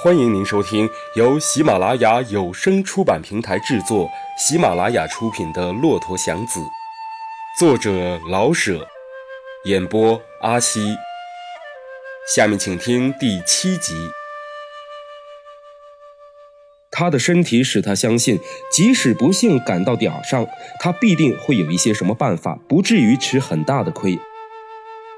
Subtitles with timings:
[0.00, 4.08] 欢迎您收听由喜马拉雅有声出版平台制作、
[4.38, 6.60] 喜马拉雅出品的《骆驼祥子》，
[7.58, 8.86] 作者老舍，
[9.64, 10.96] 演播阿西。
[12.32, 13.92] 下面请听第七集。
[16.92, 18.38] 他的身体使他相信，
[18.70, 20.46] 即使不幸赶到点儿上，
[20.78, 24.16] 他必定会有一些什么办法，不至于吃很大的亏。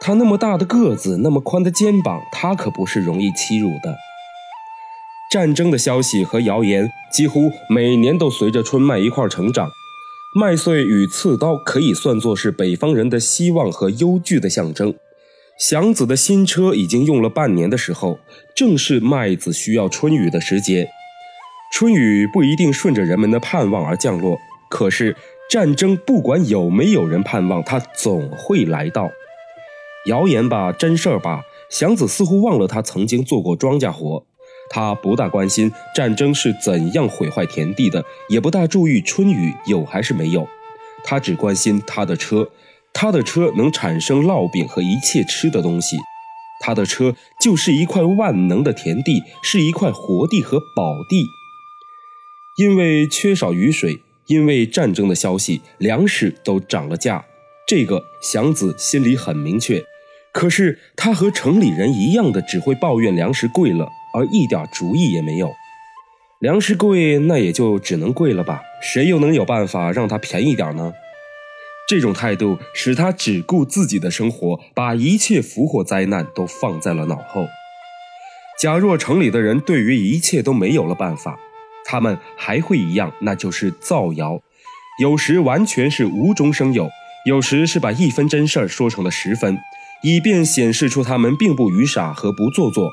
[0.00, 3.94] 他那么大的个子，那么宽的肩膀，他可不是容易欺辱的。
[5.30, 9.71] 战争的消息和谣言几乎每年都随着春麦一块成长，
[10.34, 14.93] 麦穗与刺刀可以算作是北方人的希望和忧惧的象征。
[15.57, 18.18] 祥子的新车已经用了半年的时候，
[18.57, 20.88] 正是麦子需要春雨的时节。
[21.72, 24.36] 春雨不一定顺着人们的盼望而降落，
[24.68, 25.14] 可是
[25.49, 29.08] 战争不管有没有人盼望，它总会来到。
[30.07, 34.24] 谣言吧，真事儿吧，祥子似乎忘了他曾经做过庄稼活。
[34.72, 40.48] 他不大关心战争是怎样毁坏田地的，也不大注意春雨有还是没有。
[41.04, 42.48] 他只关心他的车，
[42.92, 45.96] 他的车能产生烙饼和一切吃的东西。
[46.62, 51.24] 他的车就是一块万能的田地，是一块活地和宝地。
[52.56, 57.24] 因为缺少雨水，因为战争的消息，粮食都涨了价。
[57.66, 59.82] 这个祥子心里很明确。
[60.32, 63.88] 可是他和城里人一样的，只会抱怨粮食贵了。
[64.12, 65.53] 而一点主意也没有，
[66.41, 68.62] 粮食贵，那也就只能贵了吧？
[68.83, 70.92] 谁又能有办法让它便宜点呢？
[71.89, 77.47] 这种态度使他只顾自己的生活，把一切福祸灾难都放在了脑后。
[78.61, 81.39] 假若城里的人对于一切都没有了办法，
[81.84, 84.41] 他们还会一样，那就是造谣。
[85.00, 86.89] 有时完全是无中生有，
[87.27, 89.58] 有时是把一分真事儿说成了十分，
[90.02, 92.92] 以便显示出他们并不愚傻和不做作。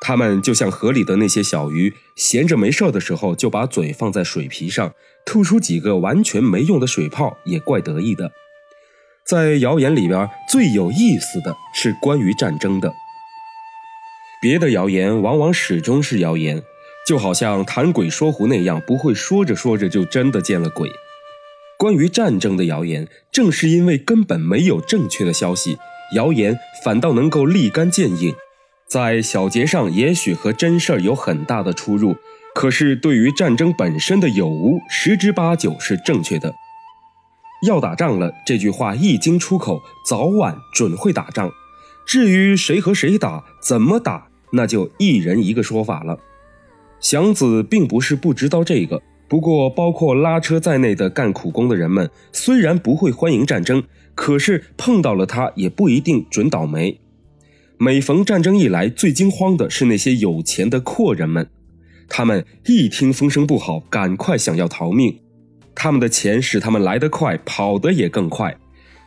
[0.00, 4.94] 他们就像河里的那些小鱼，闲着没事的时候就把嘴放在水皮上，
[5.24, 8.30] 吐出几个完全没用的水泡，也怪得意的。
[9.24, 12.92] 在谣言里边最有意思的是关于战争的，
[14.40, 16.62] 别的谣言往往始终是谣言，
[17.06, 20.88] 就好像谈鬼说狐那样，不会说着说着就真的见了鬼。
[21.78, 25.76] 关于战争的谣言，正是因为根本没有正确的消息，
[26.14, 28.34] 谣言反倒能够立竿见影。
[28.88, 32.14] 在小节上，也许和真事儿有很大的出入，
[32.54, 36.54] 可是对于战争本身的有无，十之八九是正确的。
[37.66, 41.50] 要打仗了，这句话一经出口，早晚准会打仗。
[42.06, 46.20] 至于谁和谁打，怎么打，那就一人一个说法了。
[47.00, 53.82] 祥子并不是不知道这个，不过包括拉车在内的干苦工的人们，虽然不会欢迎战争，
[54.14, 57.00] 可是碰到了他也不一定准倒霉。
[57.78, 61.46] 每逢战争一来，最惊慌的是那些有钱的阔人们。
[62.08, 65.18] 他们一听风声不好，赶快想要逃命。
[65.74, 68.56] 他们的钱使他们来得快，跑得也更快。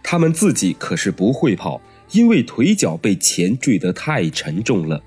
[0.04, 1.82] 他们自己可是不会跑，
[2.12, 5.02] 因为腿脚被钱坠得太沉重了。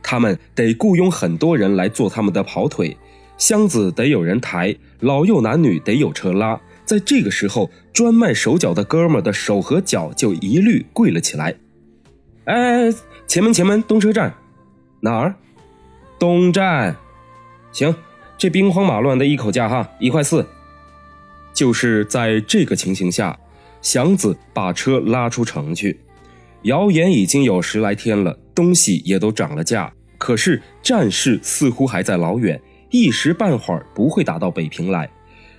[0.00, 2.96] 他们得雇佣很多人来做他们的跑腿，
[3.36, 6.60] 箱子得有人抬，老幼男女得有车拉。
[6.84, 11.56] 在这个时候，专卖手脚的哥们的手和脚就一律跪了起来。
[12.44, 12.92] 哎，
[13.28, 14.34] 前门前门东车站，
[15.00, 15.34] 哪儿？
[16.18, 16.96] 东站。
[17.70, 17.94] 行，
[18.36, 20.44] 这兵荒马乱的一口价哈，一块四。
[21.52, 23.38] 就是在这个情形下，
[23.80, 26.00] 祥子把车拉出城去。
[26.62, 32.60] 谣言已经有十来天了，东西也都涨了价，可是战事似乎还在老远，
[32.90, 35.08] 一时半会儿不会打到北平来。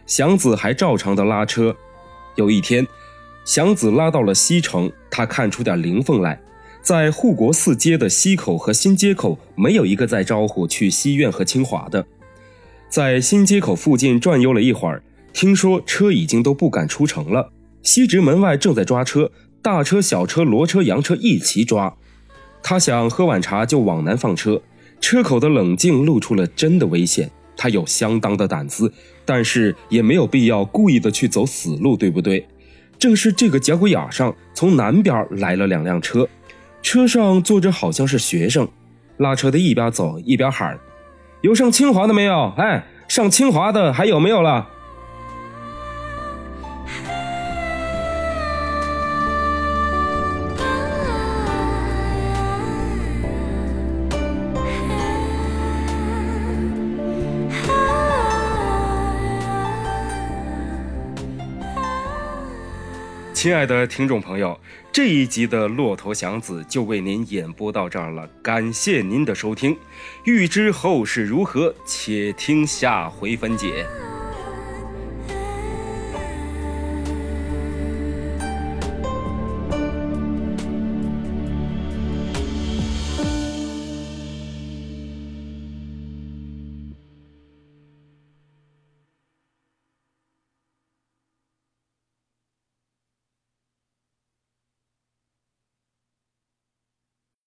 [0.05, 1.73] 祥子还照常的拉车。
[2.35, 2.85] 有一天，
[3.45, 6.37] 祥子拉到了西城，他看出点灵凤来。
[6.83, 12.05] 在护国寺街的西口和新街口，没有一个在招呼去西苑和清华的。
[12.89, 15.01] 在新街口附近转悠了一会儿，
[15.31, 17.53] 听说车已经都不敢出城了。
[17.83, 21.95] 西直门外正在抓车，大车、小车、骡车、洋车一齐抓。
[22.61, 24.61] 他想喝碗茶就往南放车。
[24.99, 27.31] 车口的冷静露出了真的危险。
[27.55, 28.91] 他有相当的胆子，
[29.23, 32.45] 但是也没有必要故意的去走死路，对不对？
[32.99, 36.27] 正是这个节骨眼上，从南边来了两辆车。
[36.83, 38.67] 车上坐着好像是学生，
[39.17, 40.77] 拉车的一边走一边喊
[41.41, 42.53] ：“有上清华的没有？
[42.57, 44.69] 哎，上清华的还有没有了？”
[63.43, 64.57] 亲爱的听众朋友，
[64.89, 69.77] 这一集的《骆驼祥子》就为您演播到这儿了，感谢您的收听。
[70.23, 73.85] 欲知后事如何，且听下回分解。